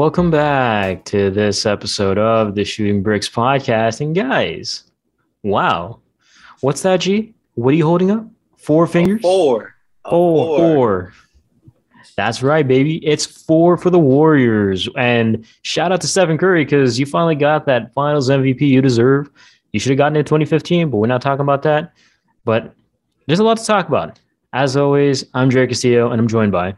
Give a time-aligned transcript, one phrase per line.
[0.00, 4.00] welcome back to this episode of the Shooting Bricks podcast.
[4.00, 4.84] And guys,
[5.42, 6.00] wow,
[6.62, 7.34] what's that, G?
[7.52, 8.24] What are you holding up?
[8.56, 9.20] Four fingers?
[9.20, 9.74] Four.
[10.06, 11.12] A Oh, four.
[12.16, 13.06] That's right, baby.
[13.06, 14.88] It's four for the Warriors.
[14.96, 19.28] And shout out to Stephen Curry because you finally got that finals MVP you deserve.
[19.74, 21.92] You should have gotten it in 2015, but we're not talking about that.
[22.46, 22.74] But
[23.26, 24.18] there's a lot to talk about.
[24.54, 26.74] As always, I'm Jarrod Castillo and I'm joined by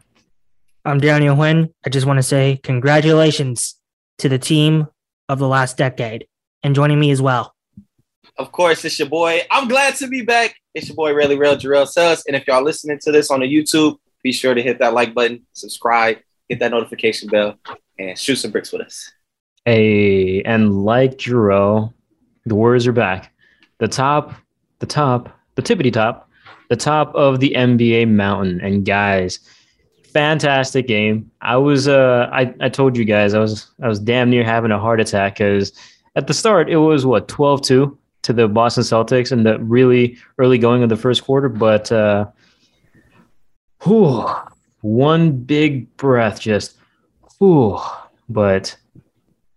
[0.85, 1.71] I'm Daniel Huynh.
[1.85, 3.79] I just want to say congratulations
[4.17, 4.87] to the team
[5.29, 6.27] of the last decade
[6.61, 7.55] and joining me as well.
[8.37, 9.43] Of course, it's your boy.
[9.49, 10.55] I'm glad to be back.
[10.73, 12.25] It's your boy, Really Real Gerrel Sells.
[12.25, 15.13] And if y'all listening to this on the YouTube, be sure to hit that like
[15.13, 16.17] button, subscribe,
[16.49, 17.57] hit that notification bell,
[17.97, 19.09] and shoot some bricks with us.
[19.65, 21.93] a and like Gerrel,
[22.45, 23.33] the Warriors are back.
[23.77, 24.33] The top,
[24.79, 26.29] the top, the tippity top,
[26.69, 28.59] the top of the NBA mountain.
[28.59, 29.39] And guys,
[30.13, 31.31] fantastic game.
[31.41, 34.71] I was uh I, I told you guys I was I was damn near having
[34.71, 35.73] a heart attack because
[36.15, 40.57] at the start it was what 12-2 to the Boston Celtics in the really early
[40.57, 42.27] going of the first quarter, but uh
[43.83, 44.25] whew,
[44.81, 46.77] one big breath just
[47.39, 47.79] whew,
[48.29, 48.75] but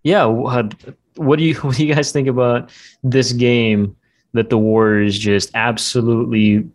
[0.03, 0.75] yeah, what,
[1.17, 2.71] what do you what do you guys think about
[3.03, 3.95] this game
[4.33, 6.69] that the Warriors just absolutely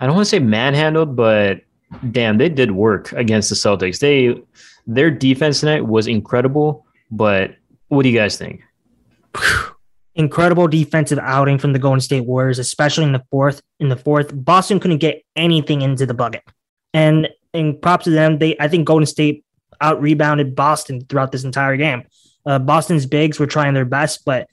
[0.00, 1.62] I don't want to say manhandled, but
[2.10, 3.98] damn, they did work against the Celtics.
[3.98, 4.42] They
[4.86, 7.56] their defense tonight was incredible, but
[7.88, 8.62] what do you guys think?
[10.16, 13.60] Incredible defensive outing from the Golden State Warriors, especially in the fourth.
[13.80, 16.42] In the fourth, Boston couldn't get anything into the bucket.
[16.92, 19.44] And in props to them, they I think Golden State
[19.80, 22.04] out rebounded Boston throughout this entire game.
[22.46, 24.48] Uh, Boston's bigs were trying their best, but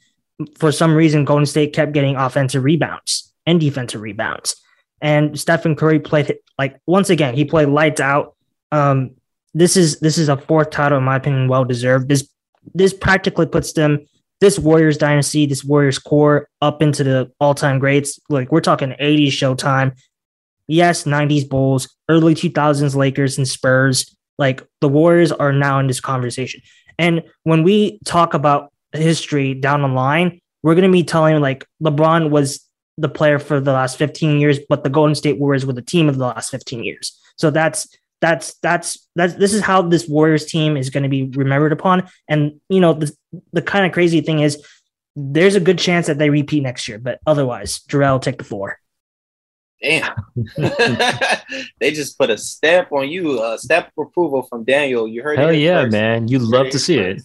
[0.58, 4.56] for some reason, Golden State kept getting offensive rebounds and defensive rebounds.
[5.02, 8.36] And Stephen Curry played like once again, he played lights out.
[8.72, 9.12] Um,
[9.54, 12.08] this is this is a fourth title, in my opinion, well deserved.
[12.08, 12.28] This
[12.74, 14.06] this practically puts them
[14.40, 18.20] this Warriors dynasty, this Warriors core up into the all time greats.
[18.30, 19.98] Like we're talking 80s Showtime,
[20.68, 24.16] yes, 90s Bulls, early 2000s Lakers and Spurs.
[24.38, 26.62] Like the Warriors are now in this conversation.
[26.98, 31.66] And when we talk about history down the line, we're going to be telling like
[31.82, 32.68] LeBron was
[33.02, 36.08] the player for the last 15 years, but the Golden State Warriors were the team
[36.08, 37.20] of the last 15 years.
[37.38, 37.88] So that's
[38.22, 42.08] that's that's that's this is how this Warriors team is going to be remembered upon.
[42.30, 43.12] And you know, the
[43.52, 44.64] the kind of crazy thing is
[45.16, 48.80] there's a good chance that they repeat next year, but otherwise, Gerrel take the floor.
[49.82, 50.14] Damn.
[51.80, 55.08] they just put a stamp on you, a stamp of approval from Daniel.
[55.08, 55.92] You heard Hell it here yeah, first.
[55.92, 56.28] man.
[56.28, 57.24] You love to see it.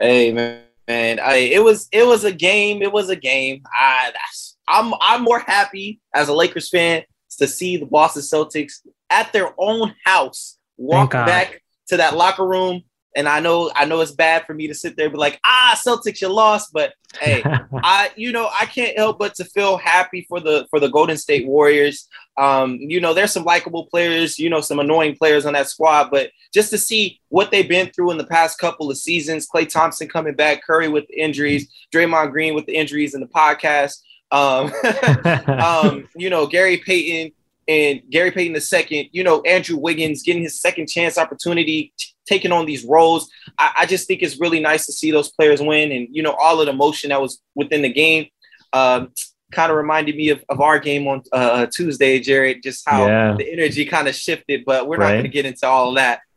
[0.00, 1.20] Hey man, man.
[1.20, 2.80] I it was it was a game.
[2.82, 3.62] It was a game.
[3.74, 7.02] I that's, I'm I'm more happy as a Lakers fan
[7.38, 12.82] to see the Boston Celtics at their own house walk back to that locker room.
[13.16, 15.40] And I know I know it's bad for me to sit there and be like,
[15.44, 16.70] ah, Celtics, you lost.
[16.72, 17.42] But hey,
[17.74, 21.16] I you know I can't help but to feel happy for the for the Golden
[21.16, 22.06] State Warriors.
[22.36, 26.10] Um, you know, there's some likable players, you know, some annoying players on that squad,
[26.10, 29.68] but just to see what they've been through in the past couple of seasons, Klay
[29.68, 34.00] Thompson coming back, Curry with the injuries, Draymond Green with the injuries in the podcast.
[34.32, 34.72] Um,
[35.46, 37.32] um, you know, Gary Payton
[37.68, 42.08] and Gary Payton the second, you know, Andrew Wiggins getting his second chance opportunity, t-
[42.26, 43.30] taking on these roles.
[43.58, 46.32] I, I just think it's really nice to see those players win and, you know,
[46.40, 48.26] all of the emotion that was within the game.
[48.72, 49.12] Um,
[49.52, 53.34] kind of reminded me of, of our game on uh, Tuesday, Jarrod, just how Yeah.
[53.36, 56.20] the energy kind of shifted, but we're not going to get into all of that.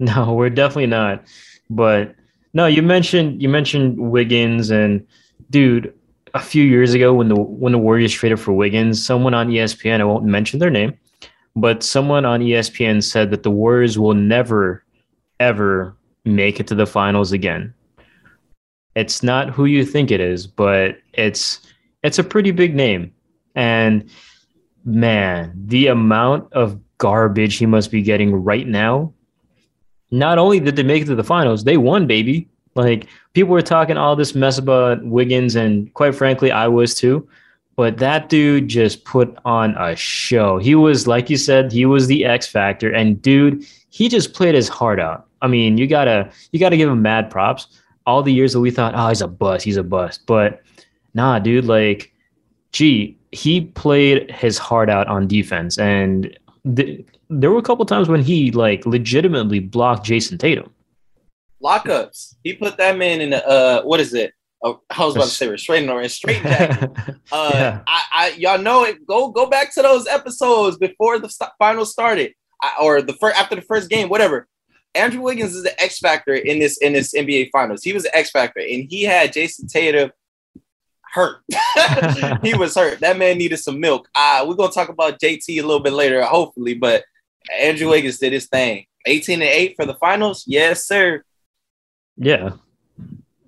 [0.00, 1.24] No, we're definitely not.
[1.70, 2.16] But
[2.52, 5.06] no, you mentioned you mentioned Wiggins and
[5.50, 5.94] dude,
[6.34, 10.00] a few years ago when the when the Warriors traded for Wiggins, someone on ESPN,
[10.00, 10.98] I won't mention their name,
[11.56, 14.84] but someone on ESPN said that the Warriors will never
[15.40, 17.72] ever make it to the finals again.
[18.96, 21.60] It's not who you think it is, but it's
[22.02, 23.12] it's a pretty big name.
[23.54, 24.10] And
[24.84, 29.12] man, the amount of garbage he must be getting right now
[30.10, 32.48] not only did they make it to the finals, they won, baby.
[32.74, 37.28] Like people were talking all this mess about Wiggins, and quite frankly, I was too.
[37.76, 40.58] But that dude just put on a show.
[40.58, 44.54] He was, like you said, he was the X factor, and dude, he just played
[44.54, 45.26] his heart out.
[45.42, 47.66] I mean, you gotta you gotta give him mad props.
[48.06, 50.62] All the years that we thought, oh, he's a bust, he's a bust, but
[51.14, 52.12] nah, dude, like,
[52.72, 56.36] gee, he played his heart out on defense, and
[56.76, 60.70] th- there were a couple times when he like legitimately blocked Jayson Tatum.
[61.64, 62.34] Lockups.
[62.44, 64.32] He put that man in a, uh, what is it?
[64.64, 66.90] I was about to say restraining order, straight jacket.
[67.32, 67.80] Uh, Yeah.
[67.88, 69.06] I, I, y'all know it.
[69.06, 73.36] Go, go back to those episodes before the st- final started, I, or the first
[73.36, 74.46] after the first game, whatever.
[74.94, 77.82] Andrew Wiggins is the X factor in this in this NBA Finals.
[77.82, 80.12] He was the X factor, and he had Jayson Tatum
[81.14, 81.42] hurt.
[82.42, 83.00] he was hurt.
[83.00, 84.08] That man needed some milk.
[84.14, 87.04] Uh, we're gonna talk about JT a little bit later, hopefully, but
[87.58, 88.86] Andrew Wiggins did his thing.
[89.06, 90.44] 18 and 8 for the finals.
[90.46, 91.24] Yes, sir.
[92.16, 92.52] Yeah.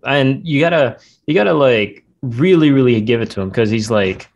[0.05, 4.29] And you gotta you gotta like really, really give it to him because he's like,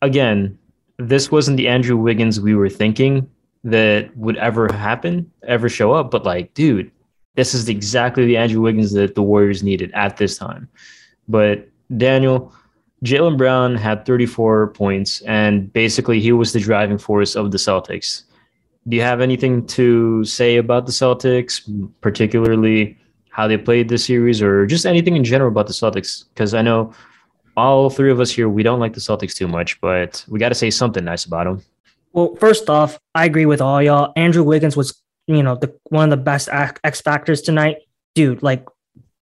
[0.00, 0.58] again,
[0.98, 3.28] this wasn't the Andrew Wiggins we were thinking
[3.64, 6.10] that would ever happen, ever show up.
[6.10, 6.90] But like, dude,
[7.34, 10.68] this is exactly the Andrew Wiggins that the Warriors needed at this time.
[11.28, 12.52] But Daniel,
[13.04, 18.24] Jaylen Brown had 34 points, and basically he was the driving force of the Celtics.
[18.88, 21.62] Do you have anything to say about the Celtics,
[22.00, 22.98] particularly
[23.32, 26.24] how they played this series, or just anything in general about the Celtics?
[26.28, 26.92] Because I know
[27.56, 30.50] all three of us here, we don't like the Celtics too much, but we got
[30.50, 31.62] to say something nice about them.
[32.12, 34.12] Well, first off, I agree with all y'all.
[34.16, 37.78] Andrew Wiggins was, you know, the one of the best X factors tonight,
[38.14, 38.42] dude.
[38.42, 38.66] Like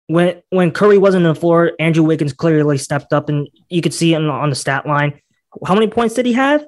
[0.08, 3.94] when when Curry wasn't on the floor, Andrew Wiggins clearly stepped up, and you could
[3.94, 5.20] see it on, on the stat line.
[5.66, 6.66] How many points did he have?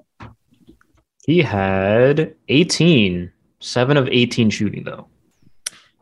[1.25, 5.07] He had 18, seven of 18 shooting though.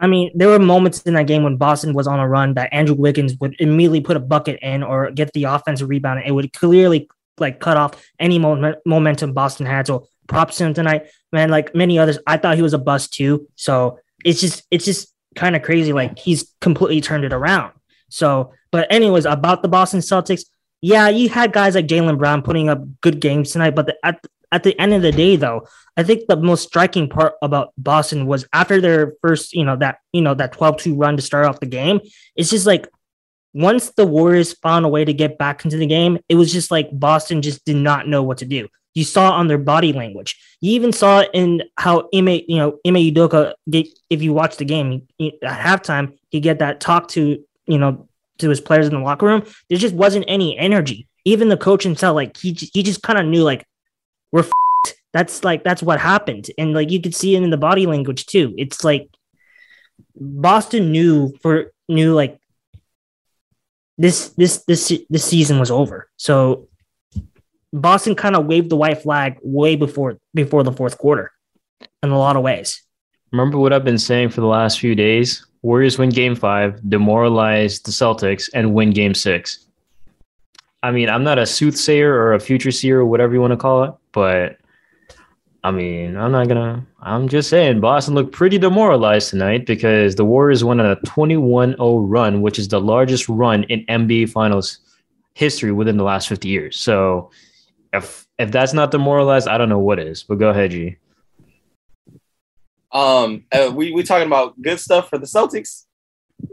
[0.04, 2.74] I mean, there were moments in that game when Boston was on a run that
[2.74, 6.24] Andrew Wiggins would immediately put a bucket in or get the offensive rebound.
[6.26, 9.88] It would clearly like cut off any moment, momentum Boston had.
[9.88, 11.50] So props to him tonight, man.
[11.50, 13.48] Like many others, I thought he was a bust too.
[13.56, 15.08] So it's just it's just
[15.38, 15.94] kind of crazy.
[15.94, 17.72] Like he's completely turned it around.
[18.10, 20.44] So, but anyways, about the Boston Celtics,
[20.82, 24.20] yeah, you had guys like Jaylen Brown putting up good games tonight, but the, at
[24.54, 25.68] at the end of the day, though,
[25.98, 29.98] I think the most striking part about Boston was after their first, you know, that,
[30.14, 32.00] you know, that 12 2 run to start off the game.
[32.36, 32.88] It's just like
[33.54, 36.72] once the Warriors found a way to get back into the game, it was just
[36.72, 38.68] like Boston just did not know what to do.
[38.94, 40.40] You saw on their body language.
[40.62, 44.66] You even saw it in how Ime, you know, Ime Udoka, if you watch the
[44.66, 48.08] game at halftime, he get that talk to, you know,
[48.38, 49.44] to his players in the locker room.
[49.70, 51.08] There just wasn't any energy.
[51.26, 53.66] Even the coach himself, like he, he just kind of knew, like,
[54.34, 54.94] we're f-ed.
[55.14, 56.48] that's like that's what happened.
[56.58, 58.54] And like you could see it in the body language too.
[58.58, 59.08] It's like
[60.16, 62.40] boston knew for knew like
[63.98, 66.10] this this this this season was over.
[66.18, 66.68] So
[67.72, 71.32] boston kind of waved the white flag way before before the fourth quarter
[72.02, 72.84] in a lot of ways.
[73.32, 75.46] Remember what i've been saying for the last few days?
[75.62, 79.68] Warriors win game five demoralize the celtics and win game six
[80.84, 83.58] I mean, I'm not a soothsayer or a future seer or whatever you want to
[83.58, 84.58] call it, but
[85.64, 86.86] I mean, I'm not gonna.
[87.00, 91.78] I'm just saying, Boston looked pretty demoralized tonight because the Warriors went on a 21-0
[92.10, 94.80] run, which is the largest run in NBA Finals
[95.36, 96.78] history within the last 50 years.
[96.78, 97.32] So,
[97.94, 100.24] if if that's not demoralized, I don't know what is.
[100.24, 100.98] But go ahead, G.
[102.92, 105.86] Um, uh, we we talking about good stuff for the Celtics.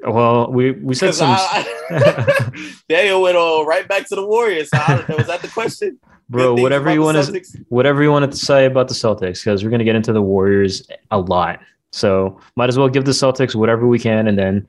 [0.07, 1.31] Well, we we said some.
[1.31, 4.71] I, Daniel went all right back to the Warriors.
[4.71, 5.99] So was that the question?
[6.29, 9.71] Bro, whatever you want to whatever you wanted to say about the Celtics, because we're
[9.71, 11.61] gonna get into the Warriors a lot.
[11.91, 14.69] So might as well give the Celtics whatever we can, and then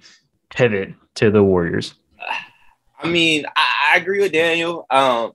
[0.50, 1.94] pivot to the Warriors.
[3.00, 4.86] I mean, I, I agree with Daniel.
[4.90, 5.34] Um,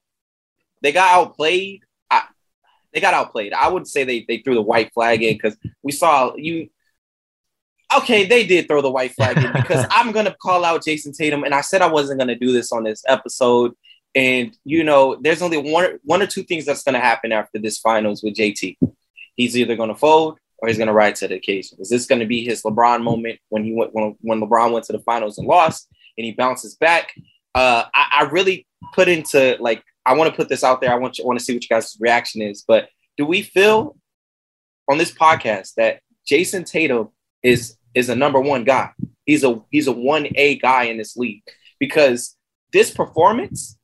[0.82, 1.82] they got outplayed.
[2.10, 2.24] I,
[2.92, 3.52] they got outplayed.
[3.52, 6.70] I would say they they threw the white flag in because we saw you
[7.94, 11.44] okay, they did throw the white flag in because I'm gonna call out Jayson Tatum,
[11.44, 13.74] and I said I wasn't gonna do this on this episode.
[14.14, 17.78] And you know, there's only one one or two things that's gonna happen after this
[17.78, 18.76] finals with JT.
[19.36, 21.78] He's either gonna fold or he's gonna rise to the occasion.
[21.80, 24.92] Is this gonna be his LeBron moment when he went when, when LeBron went to
[24.92, 27.12] the finals and lost and he bounces back?
[27.54, 30.92] Uh, I, I really put into like I want to put this out there.
[30.92, 32.64] I want you, want to see what you guys' reaction is.
[32.66, 33.96] But do we feel
[34.88, 37.08] on this podcast that Jayson Tatum
[37.46, 38.90] is is a number one guy.
[39.24, 41.42] He's a he's a one A guy in this league
[41.78, 42.36] because
[42.72, 43.78] this performance.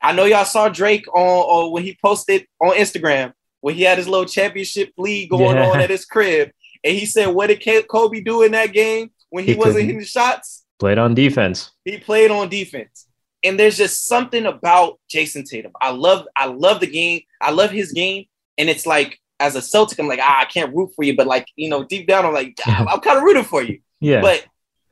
[0.00, 4.08] I know y'all saw Drake on, when he posted on Instagram when he had his
[4.08, 5.68] little championship league going yeah.
[5.68, 6.50] on at his crib,
[6.84, 10.04] and he said, "What did Kobe do in that game when he, he wasn't hitting
[10.04, 10.64] shots?
[10.78, 11.72] Played on defense.
[11.84, 13.06] He played on defense."
[13.44, 15.72] And there's just something about Jayson Tatum.
[15.80, 17.22] I love I love the game.
[17.40, 18.26] I love his game,
[18.56, 21.26] and it's like as a Celtic, I'm like, ah, I can't root for you, but
[21.26, 23.80] like, you know, deep down, I'm like, I'm, I'm kind of rooting for you.
[24.00, 24.20] Yeah.
[24.20, 24.44] But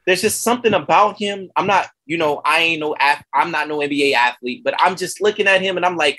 [0.07, 1.51] there's just something about him.
[1.57, 2.95] I'm not, you know, I ain't no,
[3.35, 6.19] I'm not no NBA athlete, but I'm just looking at him and I'm like,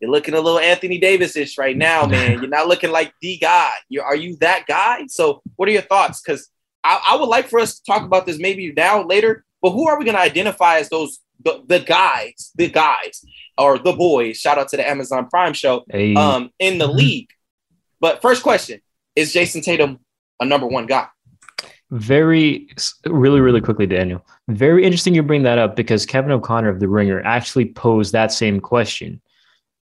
[0.00, 2.40] you're looking a little Anthony Davis-ish right now, man.
[2.40, 3.70] You're not looking like the guy.
[3.88, 5.06] You are you that guy?
[5.08, 6.22] So, what are your thoughts?
[6.22, 6.48] Because
[6.82, 9.44] I, I would like for us to talk about this maybe now later.
[9.60, 13.24] But who are we going to identify as those the, the guys, the guys,
[13.58, 14.38] or the boys?
[14.38, 15.84] Shout out to the Amazon Prime show.
[15.90, 16.14] Hey.
[16.14, 17.28] Um, in the league.
[18.00, 18.80] But first question
[19.14, 20.00] is Jayson Tatum
[20.40, 21.06] a number one guy.
[21.90, 22.68] Very,
[23.06, 24.24] really, really quickly, Daniel.
[24.48, 28.32] Very interesting you bring that up because Kevin O'Connor of The Ringer actually posed that
[28.32, 29.20] same question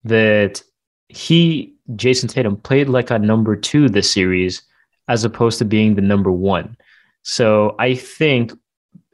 [0.04, 0.62] that
[1.10, 4.62] he, Jayson Tatum, played like a number two this series
[5.08, 6.78] as opposed to being the number one.
[7.24, 8.54] So I think,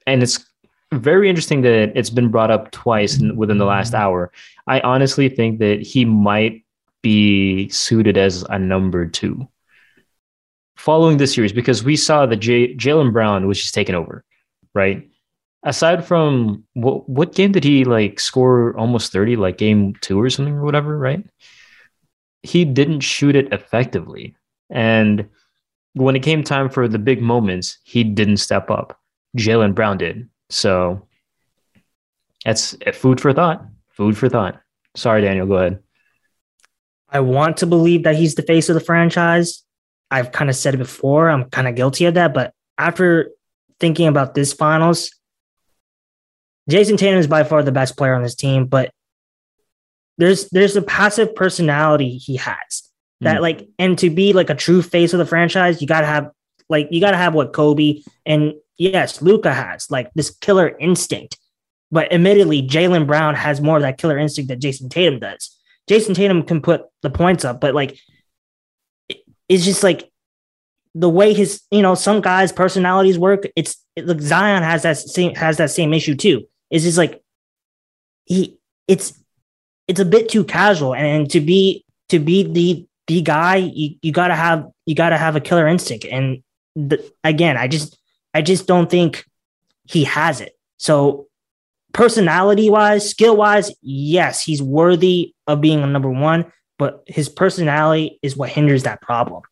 [0.05, 0.45] and it's
[0.91, 4.31] very interesting that it's been brought up twice within the last hour.
[4.67, 6.63] I honestly think that he might
[7.01, 9.47] be suited as a number two
[10.81, 14.25] following this series because we saw that J- Jaylen Brown was just taken over,
[14.73, 15.07] right?
[15.63, 20.29] Aside from what what game did he like score almost 30, like game two or
[20.31, 21.23] something or whatever, right?
[22.41, 24.35] He didn't shoot it effectively.
[24.71, 25.29] And
[25.93, 28.99] when it came time for the big moments, he didn't step up.
[29.37, 30.27] Jaylen Brown did.
[30.49, 31.07] So
[32.43, 33.63] that's food for thought.
[33.89, 34.59] Food for thought.
[34.95, 35.79] Sorry, Daniel, go ahead.
[37.11, 39.63] I want to believe that he's the face of the franchise.
[40.09, 41.29] I've kind of said it before.
[41.29, 42.33] I'm kind of guilty of that.
[42.33, 43.31] But after
[43.79, 45.11] thinking about this finals,
[46.69, 48.65] Jayson Tatum is by far the best player on this team.
[48.65, 48.91] But
[50.17, 52.89] there's there's a passive personality he has
[53.21, 53.41] that mm.
[53.41, 56.31] like, and to be like a true face of the franchise, you gotta have
[56.69, 61.37] like you gotta have what Kobe and yes, Luka has like this killer instinct.
[61.91, 65.57] But admittedly, Jaylen Brown has more of that killer instinct that Jayson Tatum does.
[65.91, 67.99] Jayson Tatum can put the points up, but like
[69.49, 70.09] it's just like
[70.95, 74.97] the way his you know some guys personalities work it's it, like zion has that
[74.97, 76.47] same has that same issue too.
[76.69, 77.21] It's just like
[78.23, 78.57] he
[78.87, 79.21] it's
[79.89, 83.95] it's a bit too casual and, and to be to be the the guy you,
[84.01, 86.41] you gotta have you gotta have a killer instinct and
[86.75, 87.97] the, again i just
[88.33, 89.25] i just don't think
[89.83, 90.53] he has it.
[90.77, 91.27] So
[91.91, 98.17] personality wise skill wise yes he's worthy of being a number one but his personality
[98.23, 99.43] is what hinders that problem.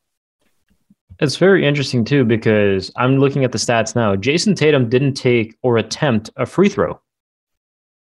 [1.20, 4.16] It's very interesting too because I'm looking at the stats now.
[4.16, 7.00] Jayson Tatum didn't take or attempt a free throw.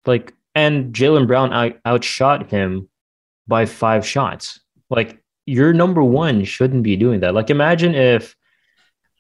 [0.05, 2.89] Like, and Jaylen Brown out, outshot him
[3.47, 4.59] by five shots.
[4.91, 7.35] Like, your number one shouldn't be doing that.
[7.35, 8.35] Like, imagine if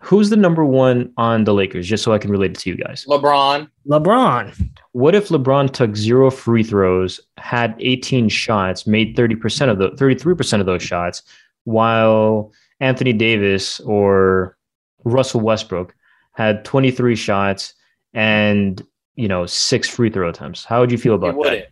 [0.04, 2.76] who's the number one on the Lakers, just so I can relate it to you
[2.76, 3.06] guys.
[3.08, 3.68] LeBron.
[3.88, 4.70] LeBron.
[4.92, 10.60] What if LeBron took zero free throws, had 18 shots, made 30% of the 33%
[10.60, 11.22] of those shots,
[11.64, 14.58] while Anthony Davis or
[15.04, 15.94] Russell Westbrook
[16.32, 17.72] had 23 shots
[18.12, 20.66] and you know six free throw attempts?
[20.66, 21.68] How would you feel about that?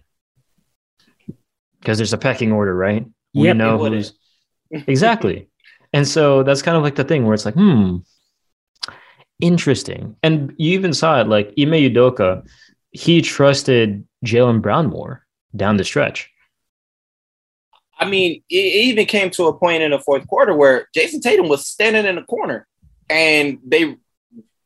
[1.80, 3.04] Because there's a pecking order, right?
[3.34, 4.14] We yep, know who's
[4.70, 5.48] exactly.
[5.92, 7.98] And so that's kind of like the thing where it's like, hmm,
[9.42, 10.16] interesting.
[10.22, 12.46] And you even saw it like Ime Udoka,
[12.92, 16.30] he trusted Jaylen Brown more down the stretch.
[17.98, 21.48] I mean, it even came to a point in the fourth quarter where Jayson Tatum
[21.48, 22.66] was standing in the corner
[23.10, 23.96] and they,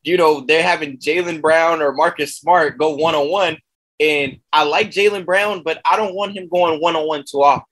[0.03, 3.57] you know, they're having Jaylen Brown or Marcus Smart go one on one.
[3.99, 7.43] And I like Jaylen Brown, but I don't want him going one on one too
[7.43, 7.65] often.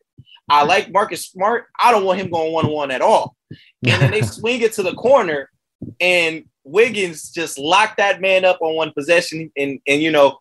[0.49, 1.65] I like Marcus Smart.
[1.79, 3.35] I don't want him going one on one at all.
[3.87, 5.49] And then they swing it to the corner,
[5.99, 10.39] and Wiggins just locked that man up on one possession, and and you know,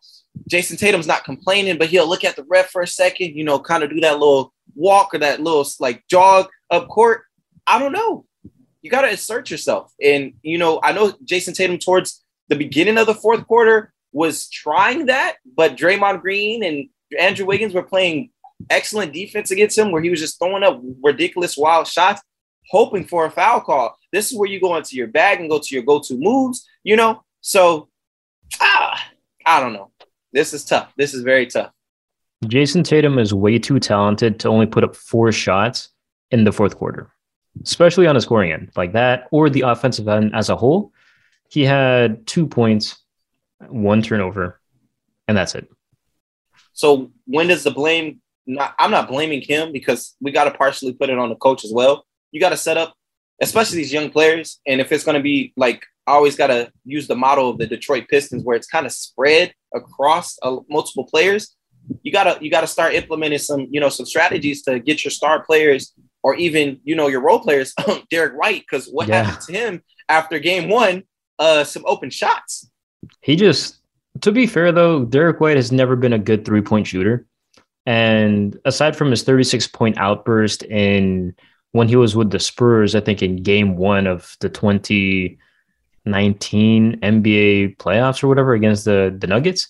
[0.49, 3.59] Jayson Tatum's not complaining, but he'll look at the ref for a second, you know,
[3.59, 7.23] kind of do that little walk or that little like jog up court.
[7.67, 8.25] I don't know.
[8.81, 12.97] You got to assert yourself, and you know, I know Jayson Tatum towards the beginning
[12.97, 16.89] of the fourth quarter was trying that, but Draymond Green and
[17.19, 18.31] Andrew Wiggins were playing
[18.69, 22.21] excellent defense against him, where he was just throwing up ridiculous wild shots
[22.69, 23.97] hoping for a foul call.
[24.11, 26.95] This is where you go into your bag and go to your go-to moves, you
[26.95, 27.23] know?
[27.41, 27.89] So
[28.59, 29.11] ah,
[29.45, 29.91] I don't know.
[30.31, 30.91] This is tough.
[30.97, 31.71] This is very tough.
[32.45, 35.89] Jayson Tatum is way too talented to only put up four shots
[36.31, 37.11] in the fourth quarter,
[37.63, 40.91] especially on a scoring end like that or the offensive end as a whole.
[41.49, 42.97] He had two points,
[43.67, 44.59] one turnover,
[45.27, 45.69] and that's it.
[46.73, 48.21] So when does the blame?
[48.47, 51.65] Not, I'm not blaming him because we got to partially put it on the coach
[51.65, 52.93] as well you got to set up,
[53.41, 54.59] especially these young players.
[54.67, 57.57] And if it's going to be like, I always got to use the model of
[57.57, 61.55] the Detroit Pistons where it's kind of spread across uh, multiple players.
[62.03, 65.45] You gotta you gotta start implementing some you know some strategies to get your star
[65.45, 67.75] players or even you know your role players
[68.09, 69.21] Derrick White because what yeah.
[69.21, 71.03] happened to him after game one
[71.37, 72.71] uh some open shots
[73.21, 73.81] he just
[74.21, 77.27] to be fair though Derrick White has never been a good three point shooter
[77.85, 81.35] and aside from his 36 point outburst in
[81.75, 87.75] when he was with the Spurs, I think in game one of the 2019 NBA
[87.75, 89.67] playoffs or whatever against the, the Nuggets,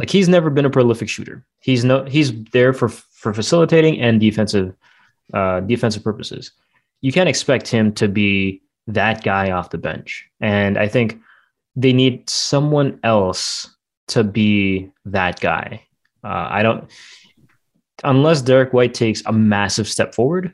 [0.00, 1.46] like he's never been a prolific shooter.
[1.60, 4.74] He's no he's there for for facilitating and defensive
[5.32, 6.50] uh, defensive purposes.
[7.02, 10.28] You can't expect him to be that guy off the bench.
[10.40, 11.20] And I think
[11.76, 13.72] they need someone else
[14.08, 15.86] to be that guy.
[16.24, 16.90] Uh, I don't,
[18.02, 20.52] unless Derrick White takes a massive step forward,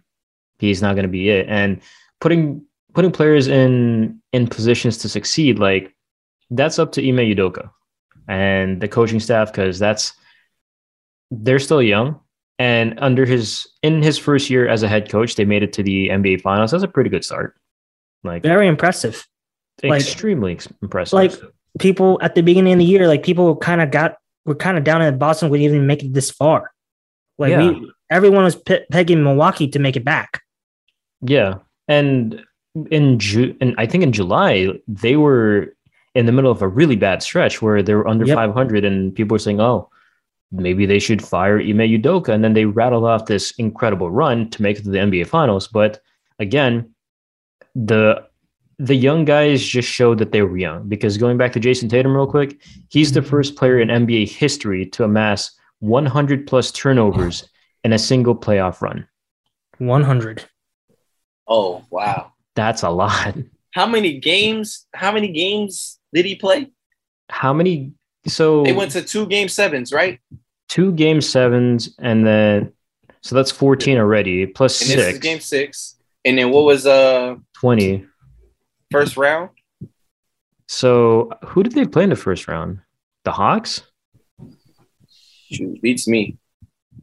[0.60, 1.46] he's not going to be it.
[1.48, 1.80] And
[2.20, 2.64] putting
[2.94, 5.94] putting players in in positions to succeed, like
[6.50, 7.70] that's up to Ime Udoka
[8.28, 10.12] and the coaching staff because that's
[11.30, 12.20] they're still young.
[12.58, 15.82] And under his in his first year as a head coach, they made it to
[15.82, 16.72] the NBA Finals.
[16.72, 17.56] That's a pretty good start.
[18.22, 19.26] Like very impressive.
[19.82, 21.14] Extremely like, impressive.
[21.14, 21.32] Like
[21.78, 24.84] people at the beginning of the year, like people kind of got were kind of
[24.84, 26.70] down in Boston would even make it this far.
[27.38, 27.70] Like yeah.
[27.70, 30.42] we, everyone was pe- pegging Milwaukee to make it back.
[31.22, 31.56] Yeah,
[31.88, 32.42] and
[32.90, 35.74] in June, and I think in July they were
[36.14, 38.36] in the middle of a really bad stretch where they were under yep.
[38.36, 39.88] 500, and people were saying, "Oh,
[40.52, 44.62] maybe they should fire Ime Udoka," and then they rattled off this incredible run to
[44.62, 45.68] make it to the NBA Finals.
[45.68, 46.00] But
[46.38, 46.94] again,
[47.74, 48.26] the
[48.78, 52.16] the young guys just showed that they were young because going back to Jayson Tatum
[52.16, 53.28] real quick, he's the mm-hmm.
[53.28, 55.50] first player in NBA history to amass
[55.80, 57.46] 100 plus turnovers
[57.84, 59.06] in a single playoff run.
[59.78, 60.44] 100.
[61.50, 62.32] Oh, wow.
[62.54, 63.36] That's a lot.
[63.72, 64.86] How many games?
[64.94, 66.70] How many games did he play?
[67.28, 67.92] How many?
[68.26, 70.20] So they went to two game sevens, right?
[70.68, 72.72] Two game sevens, and then
[73.22, 75.18] so that's 14 already, plus and six.
[75.18, 75.96] game six.
[76.24, 78.06] And then what was uh 20?
[78.90, 79.50] First round?
[80.68, 82.80] So who did they play in the first round?
[83.24, 83.82] The Hawks?
[85.50, 86.38] Shoot, beats me.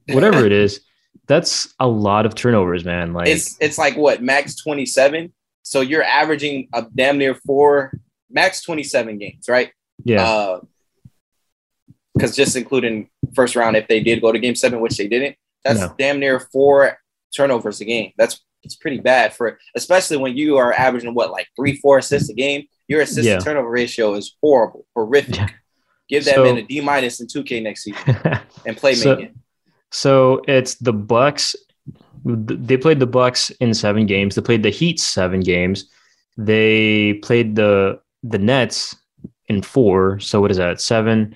[0.10, 0.82] Whatever it is,
[1.28, 3.14] that's a lot of turnovers, man.
[3.14, 5.34] Like it's it's like what max twenty seven.
[5.64, 7.92] So you're averaging a damn near four
[8.30, 9.72] max twenty seven games, right?
[10.04, 10.60] Yeah.
[12.14, 15.08] Because uh, just including first round, if they did go to game seven, which they
[15.08, 15.96] didn't, that's no.
[15.98, 16.98] damn near four
[17.36, 18.12] turnovers a game.
[18.18, 22.30] That's it's pretty bad for especially when you are averaging what like three, four assists
[22.30, 22.68] a game.
[22.88, 23.40] Your assist yeah.
[23.40, 25.36] turnover ratio is horrible, horrific.
[25.36, 25.50] Yeah.
[26.10, 28.16] Give that so, man a D minus in 2K next season
[28.66, 29.42] and play so, Megan.
[29.92, 31.56] So it's the Bucks.
[32.26, 34.36] They played the Bucks in seven games.
[34.36, 35.90] They played the Heat seven games.
[36.38, 38.96] They played the the Nets
[39.48, 40.20] in four.
[40.20, 40.82] So what is that?
[40.82, 41.36] Seven,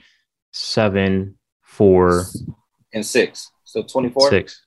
[0.52, 2.26] seven, four,
[2.94, 3.50] and six.
[3.64, 4.30] So 24?
[4.30, 4.66] Six.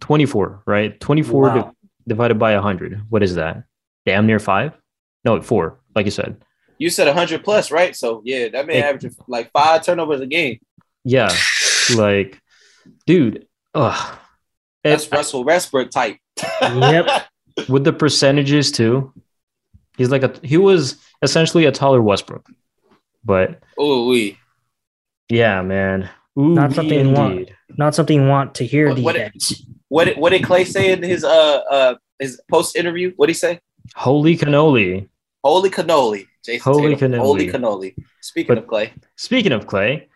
[0.00, 1.00] 24, right?
[1.00, 1.72] 24 wow.
[2.06, 3.02] divided by 100.
[3.08, 3.64] What is that?
[4.04, 4.72] Damn near five?
[5.24, 6.36] No, four, like you said.
[6.78, 7.96] You said 100 plus, right?
[7.96, 10.60] So, yeah, that may average like five turnovers a game.
[11.04, 11.34] Yeah.
[11.96, 12.40] Like,
[13.06, 14.18] dude, ugh.
[14.84, 16.18] That's it, Russell Westbrook type.
[16.60, 17.26] yep.
[17.68, 19.12] With the percentages, too.
[19.96, 22.46] He's like a, he was essentially a taller Westbrook.
[23.24, 24.38] But, oh, we.
[25.28, 26.10] Yeah, man.
[26.38, 27.10] Ooh, not something indeed.
[27.10, 27.50] you want.
[27.78, 29.66] Not something you want to hear what, these what days.
[29.88, 33.12] what did, what did Klay say in his uh uh his post interview?
[33.16, 33.60] What did he say?
[33.94, 35.08] Holy cannoli.
[35.42, 36.26] Holy cannoli.
[36.46, 37.12] Jayson Holy Tatum.
[37.12, 37.18] cannoli.
[37.18, 37.94] Holy cannoli.
[38.20, 38.92] Speaking but, of Klay.
[39.16, 40.06] Speaking of Klay,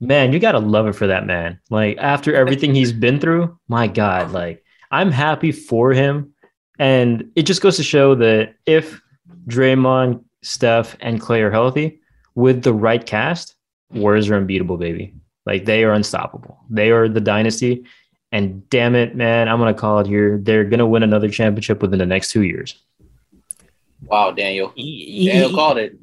[0.00, 1.60] man, you gotta love it for that man.
[1.70, 6.32] Like after everything he's been through, my God, like I'm happy for him.
[6.78, 9.00] And it just goes to show that if
[9.46, 12.00] Draymond, Steph, and Klay are healthy
[12.34, 13.54] with the right cast,
[13.92, 15.14] Warriors are unbeatable, baby.
[15.46, 16.58] Like they are unstoppable.
[16.70, 17.84] They are the dynasty.
[18.32, 20.38] And damn it, man, I'm gonna call it here.
[20.40, 22.76] They're gonna win another championship within the next two years.
[24.02, 24.72] Wow, Daniel.
[24.76, 25.98] Daniel called it.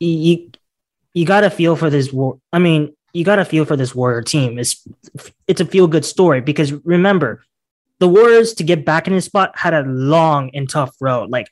[0.00, 0.50] You
[1.14, 2.38] you got to feel for this war.
[2.52, 4.58] I mean, you got to feel for this Warrior team.
[4.58, 4.86] It's
[5.46, 7.42] it's a feel good story because remember,
[8.00, 11.30] the Warriors to get back in his spot had a long and tough road.
[11.30, 11.48] Like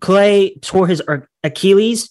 [0.00, 1.00] Klay tore his
[1.44, 2.10] Achilles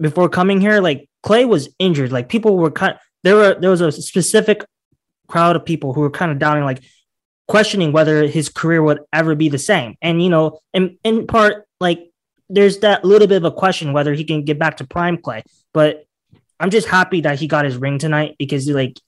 [0.00, 0.80] before coming here.
[0.80, 2.12] Like Klay was injured.
[2.12, 2.96] Like people were kind.
[3.24, 4.64] There were there was a specific
[5.26, 6.82] crowd of people who were kind of doubting, like
[7.48, 9.96] questioning whether his career would ever be the same.
[10.00, 12.09] And you know, in in part, like
[12.50, 15.42] there's that little bit of a question whether he can get back to prime Klay.
[15.72, 16.04] But
[16.58, 19.00] I'm just happy that he got his ring tonight because like,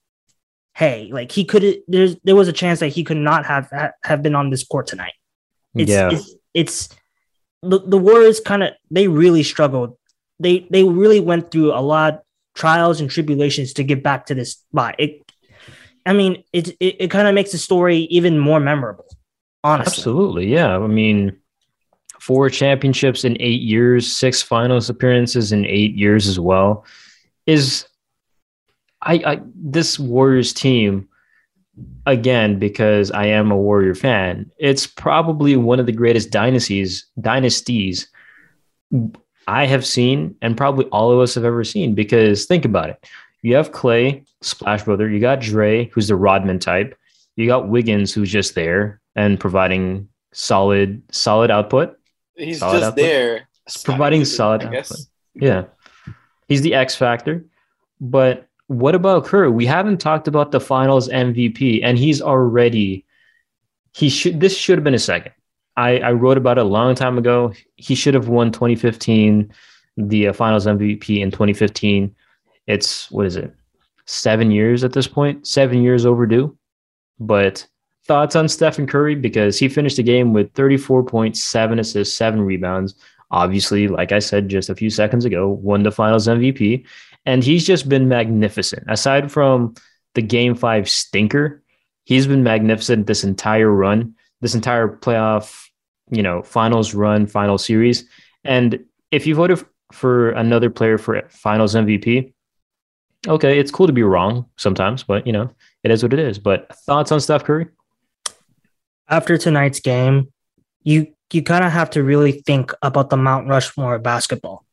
[0.73, 3.71] hey, like he could there's there was a chance that he could not have
[4.03, 5.13] have been on this court tonight.
[5.75, 6.89] It's, yeah, it's, it's
[7.61, 9.97] the the Warriors kind of they really struggled
[10.39, 12.19] they they really went through a lot of
[12.55, 14.95] trials and tribulations to get back to this spot.
[14.99, 15.31] It,
[16.05, 19.05] I mean, it it, it kind of makes the story even more memorable.
[19.63, 20.77] Honestly, absolutely, yeah.
[20.77, 21.39] I mean,
[22.23, 26.85] four championships in eight years, six finals appearances in eight years as well.
[27.45, 27.85] Is
[29.01, 31.09] I, I this Warriors team
[32.05, 34.49] again because I am a Warrior fan.
[34.57, 38.07] It's probably one of the greatest dynasties dynasties
[39.45, 41.93] I have seen, and probably all of us have ever seen.
[41.93, 43.05] Because think about it:
[43.41, 46.97] you have Klay, Splash Brother, you got Dre, who's the Rodman type,
[47.35, 51.97] you got Wiggins, who's just there and providing solid, solid output.
[52.35, 52.95] He's Solid just output.
[53.03, 53.47] there,
[53.83, 54.91] providing He's- solid I guess.
[54.91, 55.05] output.
[55.35, 55.63] Yeah.
[56.47, 57.45] He's the X factor.
[58.01, 59.49] But what about Curry?
[59.49, 63.05] We haven't talked about the finals MVP, and he's already
[63.93, 65.31] he should this should have been a second.
[65.77, 67.53] I, I wrote about it a long time ago.
[67.77, 69.51] He should have won 2015,
[69.97, 72.15] the uh, finals MVP in 2015.
[72.67, 73.53] It's what is it?
[74.05, 76.55] Seven years at this point, seven years overdue.
[77.19, 77.65] But
[78.05, 82.95] thoughts on Stephen Curry because he finished the game with 34.7 assists, seven rebounds,
[83.31, 86.85] obviously, like I said just a few seconds ago, won the finals MVP.
[87.25, 88.83] And he's just been magnificent.
[88.89, 89.75] Aside from
[90.13, 91.63] the game five stinker,
[92.03, 95.67] he's been magnificent this entire run, this entire playoff,
[96.11, 98.05] you know, finals run, final series.
[98.43, 102.33] And if you voted for another player for finals MVP,
[103.27, 105.49] okay, it's cool to be wrong sometimes, but you know,
[105.83, 106.39] it is what it is.
[106.39, 107.67] But thoughts on Steph Curry?
[109.09, 110.31] After tonight's game,
[110.83, 114.65] you you kind of have to really think about the Mount Rushmore of basketball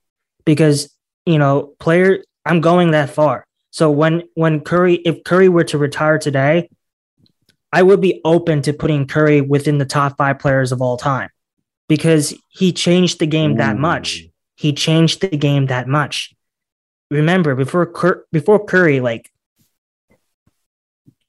[0.44, 0.94] because
[1.26, 2.22] you know player.
[2.46, 3.46] I'm going that far.
[3.70, 6.68] So when when Curry, if Curry were to retire today,
[7.72, 11.30] I would be open to putting Curry within the top five players of all time
[11.88, 14.24] because he changed the game that much.
[14.56, 16.32] He changed the game that much.
[17.10, 19.30] Remember, before Cur- before Curry, like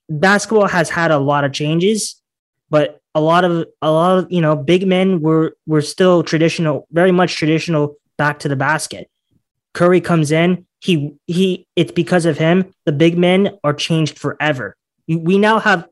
[0.09, 2.20] basketball has had a lot of changes,
[2.71, 6.87] but a lot of a lot of you know big men were were still traditional,
[6.91, 9.11] very much traditional back to the basket.
[9.73, 14.75] Curry comes in, he he it's because of him the big men are changed forever.
[15.07, 15.87] We now have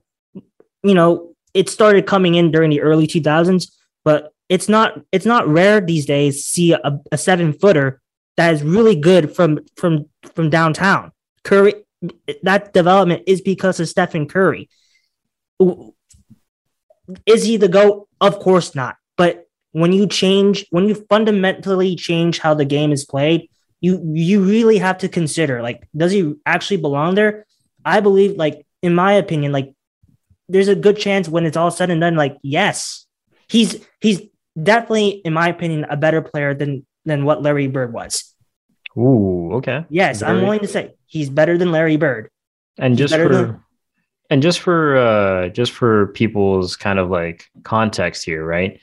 [0.81, 3.71] you know it started coming in during the early 2000s,
[4.03, 8.01] but it's not it's not rare these days to see a, a seven footer
[8.37, 11.11] that is really good from from from downtown.
[11.43, 11.75] Curry
[12.43, 14.69] that development is because of Stephen Curry.
[17.25, 18.07] Is he the GOAT?
[18.21, 18.95] Of course not.
[19.17, 23.49] But when you change, when you fundamentally change how the game is played,
[23.81, 27.45] you you really have to consider like, does he actually belong there?
[27.85, 29.73] I believe, like, in my opinion, like
[30.49, 33.05] there's a good chance when it's all said and done, like, yes,
[33.47, 34.21] he's he's
[34.61, 38.35] definitely, in my opinion, a better player than than what Larry Bird was.
[38.97, 39.85] Ooh, okay.
[39.89, 42.29] Yes, I'm willing to say he's better than Larry Bird.
[42.77, 43.63] and He's just for than-
[44.29, 48.79] and just for uh just for people's kind of like context here right?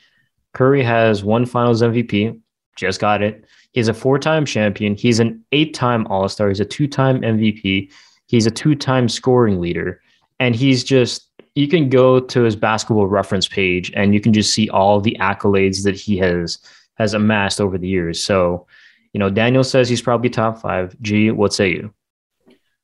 [0.53, 2.39] Curry has one finals mvp
[2.75, 3.45] just got it.
[3.71, 4.95] He's a four-time champion.
[4.95, 6.49] He's an eight-time all-star.
[6.49, 7.91] He's a two-time mvp
[8.27, 10.01] he's a two-time scoring leader.
[10.39, 14.53] And he's just you can go to his basketball reference page and you can just
[14.53, 16.59] see all the accolades that he has
[16.95, 18.23] has amassed over the years.
[18.23, 18.67] So
[19.13, 20.95] you know daniel says he's probably top five.
[21.01, 21.93] G what say you?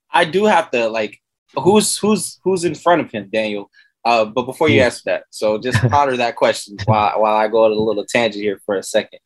[0.10, 1.22] I do have to like
[1.56, 3.70] who's who's who's in front of him, Daniel.
[4.06, 7.66] Uh, but before you answer that, so just ponder that question while while I go
[7.66, 9.20] on a little tangent here for a second.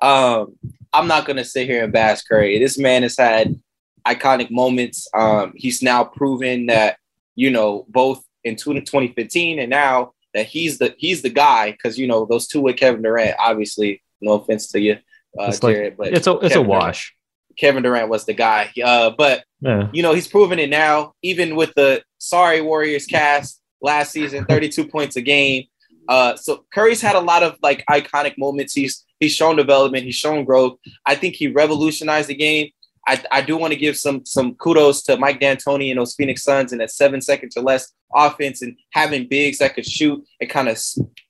[0.00, 0.56] Um,
[0.92, 2.58] I'm not gonna sit here and bash Curry.
[2.58, 3.54] This man has had
[4.06, 5.08] iconic moments.
[5.14, 6.98] Um, he's now proven that
[7.36, 11.96] you know both in 20- 2015 and now that he's the he's the guy because
[11.98, 13.36] you know those two with Kevin Durant.
[13.38, 14.94] Obviously, no offense to you,
[15.38, 17.14] uh, it's like Jarrod, but it's a it's a Kevin Durant- wash
[17.58, 18.70] Kevin Durant was the guy.
[18.82, 23.60] Uh, but yeah you know, he's proven it now, even with the sorry Warriors cast
[23.80, 25.64] last season, 32 points a game.
[26.08, 28.74] Uh, so Curry's had a lot of like iconic moments.
[28.74, 30.78] He's he's shown development, he's shown growth.
[31.06, 32.70] I think he revolutionized the game.
[33.06, 36.42] I, I do want to give some some kudos to Mike D'Antoni and those Phoenix
[36.42, 40.50] Suns and that seven seconds or less offense and having bigs that could shoot and
[40.50, 40.78] kind of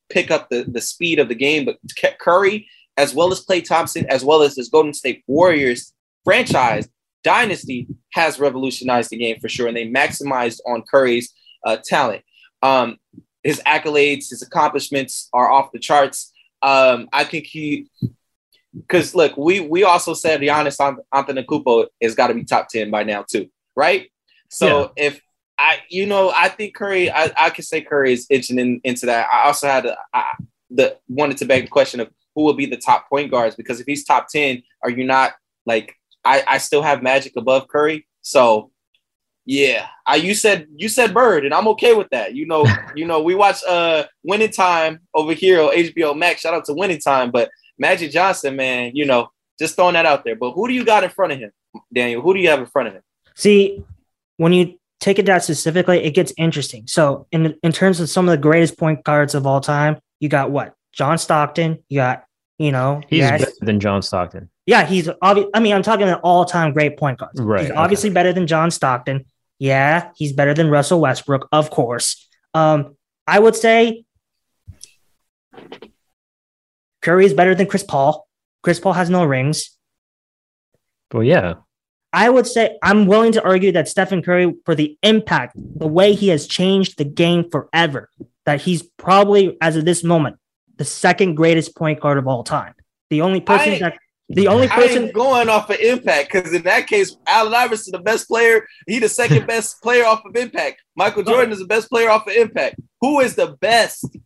[0.09, 1.65] pick up the, the speed of the game.
[1.65, 1.79] But
[2.19, 5.93] Curry, as well as Klay Thompson, as well as his Golden State Warriors
[6.25, 6.89] franchise
[7.23, 11.33] dynasty, has revolutionized the game for sure, and they maximized on Curry's
[11.65, 12.23] uh, talent.
[12.63, 12.99] Um,
[13.43, 16.33] his accolades, his accomplishments are off the charts.
[16.63, 17.89] Um, I think he,
[18.75, 20.79] because look, we we also said Giannis
[21.13, 24.11] Antetokounmpo has got to be top ten by now too, right?
[24.49, 25.21] So if
[25.59, 29.07] I, you know, I think Curry, I, I could say Curry is itching in, into
[29.07, 29.29] that.
[29.33, 30.25] I also had a, I,
[30.71, 33.81] the wanted to beg the question of who will be the top point guards because
[33.81, 35.35] if he's top ten, are you not
[35.67, 38.71] like I, I still have Magic above Curry, so
[39.45, 39.89] yeah.
[40.07, 42.35] I you said you said Bird, and I'm okay with that.
[42.35, 46.41] You know, you know, we watch uh Winning Time over here on HBO Max.
[46.41, 50.25] Shout out to Winning Time, but Magic Johnson, man, you know, just throwing that out
[50.25, 50.37] there.
[50.37, 51.51] But who do you got in front of him,
[51.93, 52.23] Daniel?
[52.23, 53.03] Who do you have in front of him?
[53.35, 53.85] See,
[54.37, 56.87] when you take it down specifically, it gets interesting.
[56.87, 60.29] So, in in terms of some of the greatest point guards of all time, you
[60.29, 60.75] got what?
[60.93, 61.83] John Stockton.
[61.89, 62.25] You got,
[62.59, 63.41] you know, He's yes.
[63.41, 64.51] better than John Stockton.
[64.66, 65.48] Yeah, he's obvious.
[65.55, 67.33] I mean, I'm talking an all time great point guard.
[67.38, 67.79] Right, He's okay.
[67.79, 69.24] obviously better than John Stockton.
[69.59, 72.27] Yeah, he's better than Russell Westbrook, of course.
[72.55, 72.96] Um,
[73.27, 74.05] I would say
[77.03, 78.27] Curry is better than Chris Paul.
[78.62, 79.77] Chris Paul has no rings.
[81.12, 81.55] Well, yeah.
[82.12, 86.14] I would say I'm willing to argue that Stephen Curry, for the impact, the way
[86.14, 88.09] he has changed the game forever,
[88.46, 90.37] that he's probably, as of this moment,
[90.77, 92.74] the second greatest point guard of all time.
[93.11, 93.98] The only person I- that
[94.29, 97.93] the only I person ain't going off of impact because in that case, Allen Iverson
[97.93, 98.67] the best player.
[98.87, 100.83] He the second best player off of impact.
[100.97, 102.77] Michael Jordan is the best player off of impact.
[103.01, 104.17] Who is the best?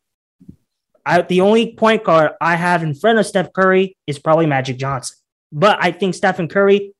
[1.04, 4.76] I, the only point guard I have in front of Steph Curry is probably Magic
[4.76, 5.16] Johnson.
[5.50, 6.92] But I think Stephen Curry,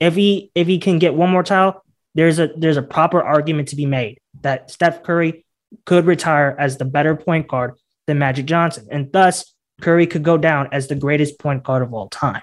[0.00, 3.68] if he if he can get one more title, there's a there's a proper argument
[3.68, 5.44] to be made that Steph Curry
[5.84, 7.74] could retire as the better point guard
[8.06, 11.92] than Magic Johnson, and thus Curry could go down as the greatest point guard of
[11.92, 12.42] all time.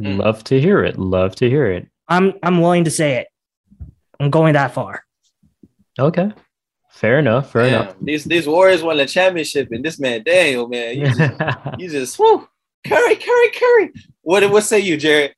[0.00, 0.18] Mm.
[0.18, 0.98] Love to hear it.
[0.98, 1.86] Love to hear it.
[2.08, 3.28] I'm I'm willing to say it.
[4.18, 5.04] I'm going that far.
[5.98, 6.32] Okay.
[6.90, 7.52] Fair enough.
[7.52, 11.32] Fair Damn, these these Warriors won the championship, and this man Daniel, man, you just,
[11.78, 12.48] you just whoo,
[12.86, 13.92] Curry, Curry, Curry.
[14.22, 15.32] What what say you, Jarrod?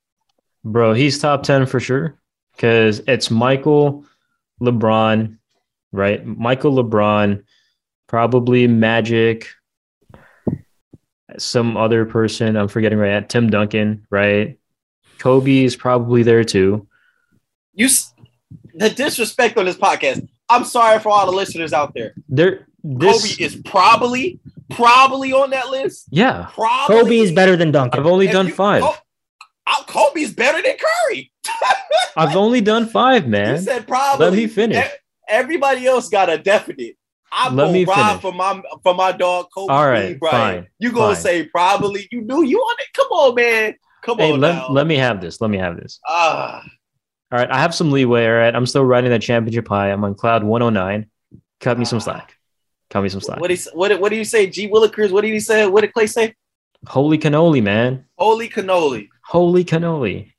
[0.64, 2.18] Bro, he's top 10 for sure.
[2.54, 4.04] Because it's Michael,
[4.60, 5.38] LeBron,
[5.90, 6.24] right?
[6.24, 7.42] Michael LeBron,
[8.06, 9.48] probably Magic,
[11.38, 12.56] some other person.
[12.56, 14.58] I'm forgetting right at Tim Duncan, right?
[15.18, 16.86] Kobe is probably there too.
[17.74, 17.88] You
[18.74, 20.26] the disrespect on this podcast.
[20.48, 22.14] I'm sorry for all the listeners out there.
[22.28, 24.40] There, this, Kobe is probably
[24.70, 26.06] probably on that list.
[26.10, 26.48] yeah.
[26.52, 28.00] Probably Kobe is better than Duncan.
[28.00, 28.82] I've only If done you- five.
[28.82, 28.94] Ko-
[29.66, 31.30] uh, Kobe's better than Curry.
[32.16, 33.46] I've only done five, man.
[33.46, 33.62] You man.
[33.62, 34.26] said probably.
[34.26, 34.84] Let me finish.
[35.28, 36.96] Everybody else got a definite.
[37.34, 38.22] I'm Let gonna ride finish.
[38.22, 40.64] for my for my dog Kobe All right, Bryant.
[40.64, 41.22] fine, You gonna fine.
[41.22, 42.06] say probably?
[42.12, 42.86] You knew you on it.
[42.94, 43.74] Come on, man.
[44.02, 44.68] Come Hey, on let, now.
[44.70, 45.40] let me have this.
[45.40, 45.98] Let me have this.
[46.06, 46.62] Ah,
[47.30, 48.26] All right, I have some leeway.
[48.26, 49.90] All right, I'm still riding that championship high.
[49.92, 51.06] I'm on cloud 109.
[51.60, 52.36] Cut me some slack.
[52.90, 53.40] Cut me some slack.
[53.40, 54.46] what he what what do you say?
[54.46, 55.10] G Willikers.
[55.10, 55.66] What did he say?
[55.66, 56.34] What did Klay say?
[56.86, 58.04] Holy cannoli, man.
[58.18, 59.08] Holy cannoli.
[59.24, 60.32] Holy cannoli.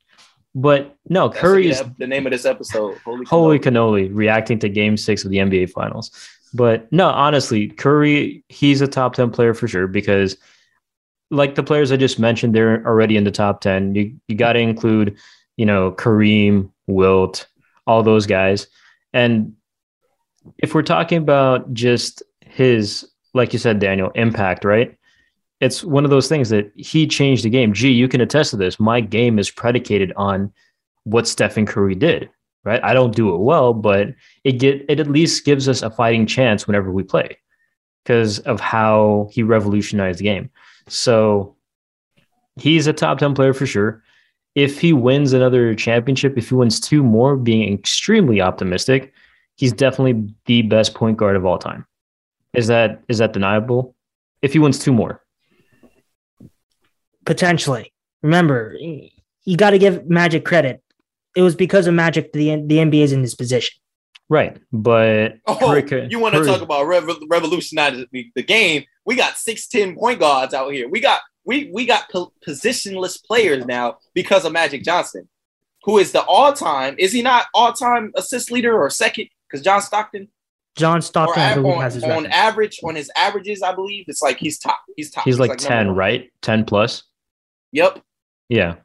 [0.54, 2.98] But no, Curry is the, the name of this episode.
[2.98, 4.08] Holy, holy cannoli.
[4.08, 6.12] cannoli reacting to game six of the NBA finals.
[6.54, 10.36] But no, honestly, Curry, he's a top 10 player for sure because,
[11.30, 13.94] like the players I just mentioned, they're already in the top 10.
[13.96, 15.18] You, you got to include,
[15.56, 17.48] you know, Kareem, Wilt,
[17.88, 18.68] all those guys.
[19.12, 19.54] And
[20.58, 24.96] if we're talking about just his, like you said, Daniel, impact, right?
[25.60, 27.72] It's one of those things that he changed the game.
[27.72, 28.78] Gee, you can attest to this.
[28.78, 30.52] My game is predicated on
[31.04, 32.30] what Stephen Curry did,
[32.64, 32.82] right?
[32.82, 34.08] I don't do it well, but
[34.44, 37.38] it get it at least gives us a fighting chance whenever we play
[38.04, 40.50] because of how he revolutionized the game.
[40.88, 41.56] So
[42.56, 44.02] he's a top 10 player for sure.
[44.54, 49.12] If he wins another championship, if he wins two more, being extremely optimistic,
[49.56, 51.86] he's definitely the best point guard of all time.
[52.52, 53.96] Is that is that deniable?
[54.42, 55.22] If he wins two more.
[57.24, 57.92] potentially.
[58.22, 60.83] Remember, you got to give Magic credit.
[61.34, 63.74] It was because of Magic the the NBA is in this position.
[64.28, 64.56] Right.
[64.72, 68.84] But Oh, Curry you want to talk about rev- revolutionizing the, the game?
[69.04, 70.88] We got six ten point guards out here.
[70.88, 75.28] We got we we got po- positionless players now because of Magic Johnson,
[75.82, 76.94] who is the all time.
[76.98, 79.28] Is he not all time assist leader or second?
[79.48, 80.28] Because John Stockton
[80.76, 84.22] John Stockton, I a- on, has his on average on his averages, I believe it's
[84.22, 84.80] like he's top.
[84.96, 85.24] He's top.
[85.24, 86.32] he's like number 10, right?
[86.42, 87.04] 10 plus.
[87.72, 88.00] Yep.
[88.48, 88.76] Yeah.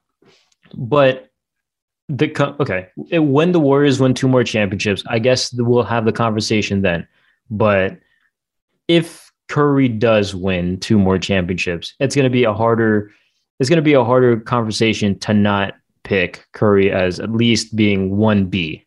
[0.76, 1.29] But
[2.10, 6.82] the okay, when the Warriors win two more championships, I guess we'll have the conversation
[6.82, 7.08] then.
[7.50, 7.98] But
[8.88, 13.12] if Curry does win two more championships, it's going to be a harder
[13.60, 18.12] it's going to be a harder conversation to not pick Curry as at least being
[18.12, 18.86] 1B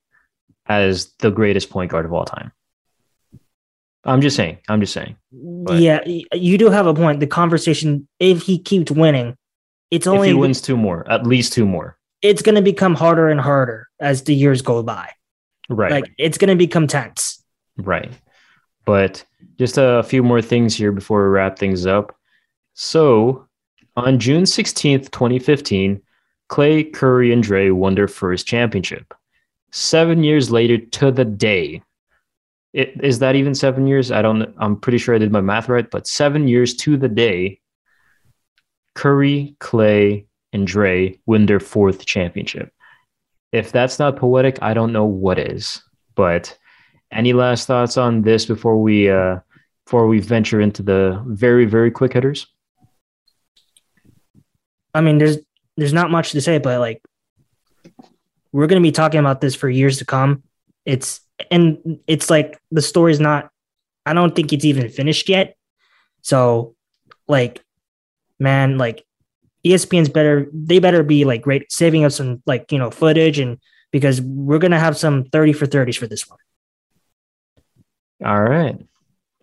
[0.67, 2.53] as the greatest point guard of all time.
[4.05, 4.59] I'm just saying.
[4.69, 5.17] I'm just saying.
[5.31, 6.01] but- yeah,
[6.33, 7.21] you do have a point.
[7.21, 9.37] The conversation, if he keeps winning,
[9.91, 10.29] it's only.
[10.29, 11.99] if he wins two more, at least two more.
[12.23, 15.11] It's going to become harder and harder as the years go by.
[15.69, 15.91] Right.
[15.91, 17.43] Like it's going to become tense.
[17.77, 18.11] Right.
[18.85, 19.25] But
[19.59, 22.17] just a few more things here before we wrap things up.
[22.75, 23.47] So,
[23.97, 26.01] on June 16th, 2015,
[26.49, 29.15] Klay, Curry, and Dre won their first championship.
[29.71, 31.83] Seven years later to the day.
[32.73, 34.11] It, is that even seven years?
[34.11, 37.09] I don't I'm pretty sure I did my math right, but seven years to the
[37.09, 37.61] day,
[38.95, 42.73] Curry, Klay, and Dre win their fourth championship.
[43.53, 45.83] If that's not poetic, I don't know what is.
[46.15, 46.57] But
[47.11, 49.41] any last thoughts on this before we uh
[49.85, 52.47] before we venture into the very very quick hitters?
[54.95, 55.39] I mean, there's
[55.77, 57.03] there's not much to say, but like
[58.53, 60.43] we're going to be talking about this for years to come.
[60.85, 63.51] It's and it's like the story's not.
[64.05, 65.57] I don't think it's even finished yet.
[66.23, 66.75] So,
[67.29, 67.65] like,
[68.39, 69.05] man, like
[69.65, 70.49] ESPN's better.
[70.53, 73.59] They better be like great, saving us some like you know footage and
[73.91, 76.39] because we're gonna have some thirty for thirties for this one.
[78.25, 78.79] All right,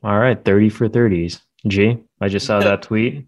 [0.03, 1.41] all right, thirty for thirties.
[1.67, 3.27] G, I just saw that tweet.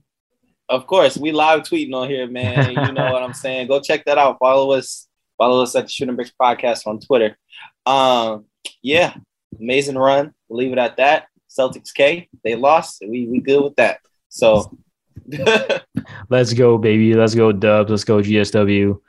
[0.70, 2.70] Of course, we live tweeting on here, man.
[2.70, 3.68] You know what I'm saying.
[3.68, 4.38] Go check that out.
[4.40, 5.08] Follow us.
[5.38, 7.38] Follow us at the Shooting Bricks Podcast on Twitter.
[7.86, 8.46] Um,
[8.82, 9.16] yeah,
[9.60, 10.34] amazing run.
[10.48, 11.28] We'll leave it at that.
[11.50, 13.04] Celtics K, they lost.
[13.06, 14.00] We we good with that.
[14.30, 14.78] So
[16.30, 17.14] let's go, baby.
[17.14, 17.90] Let's go, Dubs.
[17.90, 19.00] Let's go, GSW.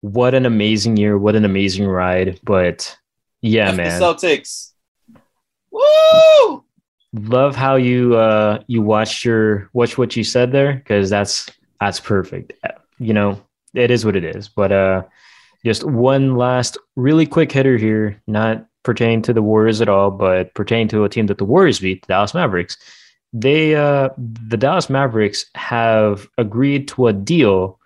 [0.00, 1.18] What an amazing year.
[1.18, 2.38] What an amazing ride.
[2.42, 2.96] But
[3.40, 4.00] yeah, man.
[4.00, 4.72] Celtics.
[5.70, 6.64] Woo!
[7.12, 12.00] Love how you uh you watched your watch what you said there because that's that's
[12.00, 12.52] perfect.
[12.98, 13.40] You know,
[13.74, 14.48] it is what it is.
[14.48, 15.02] But uh
[15.64, 20.54] just one last really quick hitter here, not pertaining to the Warriors at all, but
[20.54, 22.76] pertaining to a team that the Warriors beat, the Dallas Mavericks
[23.32, 27.78] they uh the Dallas Mavericks have agreed to a deal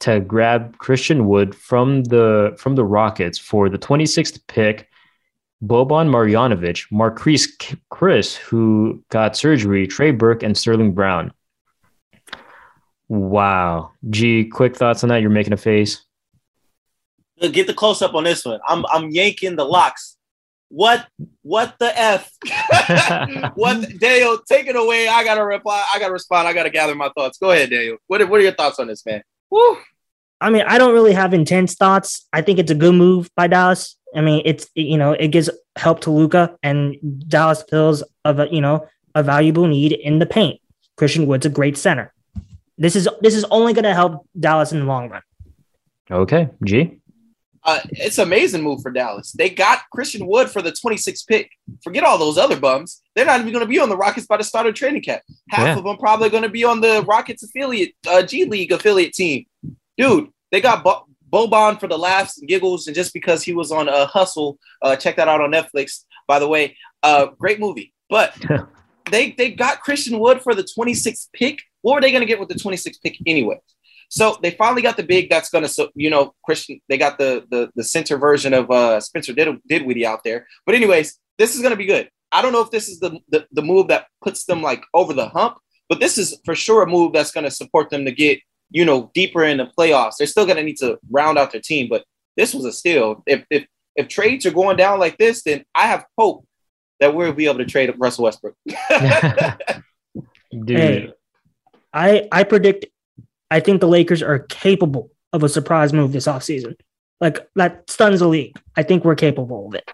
[0.00, 4.88] to grab Christian Wood from the from the Rockets for the 26th pick,
[5.62, 11.32] Boban Marjanovic, Marquese Chriss, who got surgery, Trey Burke, and Sterling Brown.
[13.08, 13.92] Wow.
[14.08, 15.20] G, quick thoughts on that.
[15.20, 16.04] You're making a face.
[17.40, 18.60] Get the close up on this one.
[18.66, 20.16] I'm I'm yanking the locks
[20.70, 21.06] what
[21.42, 22.30] what the f?
[23.56, 24.38] what Daniel?
[24.48, 25.08] Take it away.
[25.08, 25.84] I gotta reply.
[25.92, 26.46] I gotta respond.
[26.48, 27.38] I gotta gather my thoughts.
[27.38, 27.98] Go ahead, Daniel.
[28.06, 29.22] What what are your thoughts on this, man?
[29.50, 29.76] Woo.
[30.40, 32.26] I mean, I don't really have intense thoughts.
[32.32, 33.96] I think it's a good move by Dallas.
[34.14, 36.96] I mean, it's you know, it gives help to Luka and
[37.28, 40.60] Dallas fills of a you know a valuable need in the paint.
[40.96, 42.12] Christian Wood's a great center.
[42.78, 45.22] This is this is only going to help Dallas in the long run.
[46.10, 46.99] Okay, G
[47.64, 49.32] uh, it's an amazing move for Dallas.
[49.32, 51.50] They got Christian Wood for the 26th pick.
[51.82, 53.02] Forget all those other bums.
[53.14, 55.22] They're not even going to be on the Rockets by the start of training camp.
[55.50, 55.78] Half yeah.
[55.78, 59.44] of them probably going to be on the Rockets affiliate, uh, G League affiliate team.
[59.98, 63.70] Dude, they got Bo- Boban for the laughs and giggles, and just because he was
[63.70, 66.04] on a uh, Hustle, uh, check that out on Netflix.
[66.26, 67.92] By the way, uh, great movie.
[68.08, 68.36] But
[69.10, 71.60] they they got Christian Wood for the 26th pick.
[71.82, 73.60] What were they going to get with the 26th pick anyway?
[74.10, 76.80] So they finally got the big that's going to, you know, Christian.
[76.88, 80.48] They got the the the center version of uh, Spencer Did- Dinwiddie out there.
[80.66, 82.10] But anyways, this is going to be good.
[82.32, 85.12] I don't know if this is the, the the move that puts them like over
[85.12, 88.10] the hump, but this is for sure a move that's going to support them to
[88.10, 90.16] get you know deeper in the playoffs.
[90.18, 92.04] They're still going to need to round out their team, but
[92.36, 93.22] this was a steal.
[93.26, 96.44] If if if trades are going down like this, then I have hope
[96.98, 98.56] that we'll be able to trade Russell Westbrook.
[100.50, 100.68] Dude.
[100.68, 101.12] Hey,
[101.92, 102.86] I I predict
[103.50, 106.76] I think the Lakers are capable of a surprise move this offseason.
[107.20, 108.56] Like that stuns the league.
[108.76, 109.90] I think we're capable of it.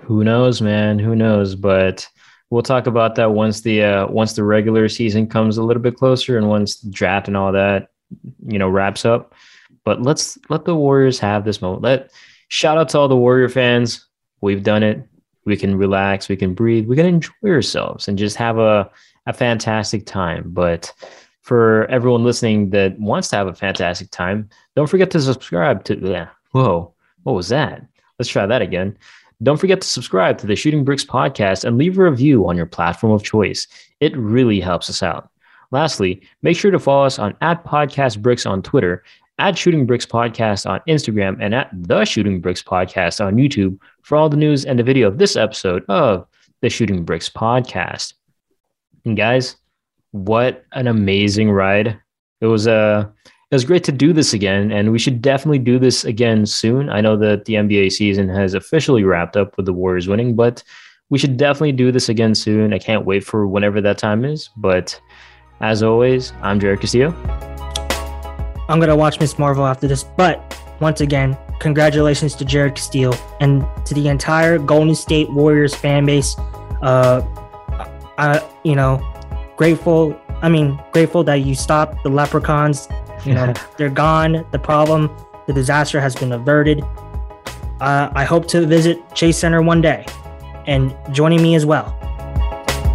[0.00, 0.98] Who knows, man?
[0.98, 1.54] Who knows?
[1.54, 2.08] But
[2.50, 5.96] we'll talk about that once the uh, once the regular season comes a little bit
[5.96, 7.88] closer and once draft and all that,
[8.46, 9.34] you know, wraps up.
[9.84, 11.82] But let's let the Warriors have this moment.
[11.82, 12.10] Let
[12.48, 14.06] shout out to all the Warrior fans.
[14.40, 15.02] We've done it.
[15.44, 16.28] We can relax.
[16.28, 16.86] We can breathe.
[16.86, 18.90] We can enjoy ourselves and just have a
[19.26, 20.44] a fantastic time.
[20.46, 20.92] But
[21.48, 25.98] for everyone listening that wants to have a fantastic time, don't forget to subscribe to.
[25.98, 27.86] Yeah, whoa, what was that?
[28.18, 28.98] Let's try that again.
[29.42, 32.66] Don't forget to subscribe to the Shooting Bricks podcast and leave a review on your
[32.66, 33.66] platform of choice.
[34.00, 35.30] It really helps us out.
[35.70, 39.02] Lastly, make sure to follow us on at Podcast Bricks on Twitter,
[39.38, 44.16] at Shooting Bricks Podcast on Instagram, and at The Shooting Bricks Podcast on YouTube for
[44.18, 46.26] all the news and the video of this episode of
[46.60, 48.12] the Shooting Bricks Podcast.
[49.06, 49.56] And guys,
[50.12, 51.98] what an amazing ride.
[52.40, 53.08] It was a uh,
[53.50, 56.90] it was great to do this again, and we should definitely do this again soon.
[56.90, 60.62] I know that the NBA season has officially wrapped up with the Warriors winning, but
[61.08, 62.74] we should definitely do this again soon.
[62.74, 64.50] I can't wait for whenever that time is.
[64.58, 65.00] But
[65.60, 67.14] as always, I'm Jarrod Castillo.
[68.68, 73.66] I'm gonna watch Miss Marvel after this, but once again, congratulations to Jarrod Castillo and
[73.86, 76.36] to the entire Golden State Warriors fan base.
[76.82, 77.22] Uh,
[78.18, 79.00] I, you know,
[79.58, 80.18] grateful.
[80.40, 82.88] I mean, grateful that you stopped the leprechauns.
[83.26, 84.46] You know, they're gone.
[84.52, 85.10] The problem,
[85.46, 86.82] the disaster has been averted.
[87.80, 90.06] Uh, I hope to visit Chase Center one day,
[90.66, 91.94] and joining me as well.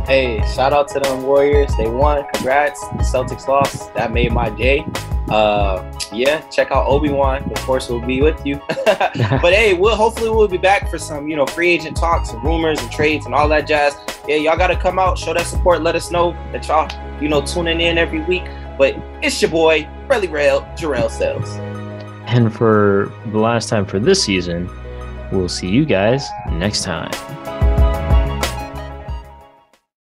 [0.06, 1.74] Hey, shout out to them Warriors.
[1.78, 2.26] They won.
[2.34, 2.80] Congrats.
[2.89, 3.93] The Celtics lost.
[3.93, 4.86] That made my day.
[5.30, 7.43] Uh, yeah, check out Obi Wan.
[7.43, 8.62] Of course, we'll be with you.
[8.86, 12.43] but hey, we'll hopefully we'll be back for some you know free agent talks and
[12.43, 13.95] rumors and trades and all that jazz.
[14.28, 16.91] Yeah, y'all got to come out, show that support, let us know that y'all
[17.22, 18.43] you know tuning in every week.
[18.78, 21.49] But it's your boy, Relly Rail, Gerrel Sales.
[22.28, 24.70] And for the last time for this season,
[25.32, 27.12] we'll see you guys next time.